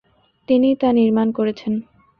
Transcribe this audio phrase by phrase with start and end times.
[0.47, 1.73] তিনিই তা নির্মাণ করেছেন।